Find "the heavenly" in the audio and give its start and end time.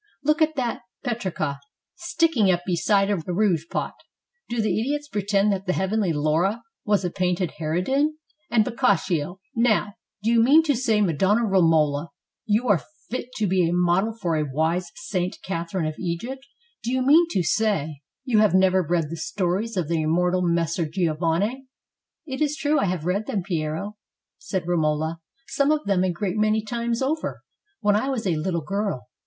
5.67-6.11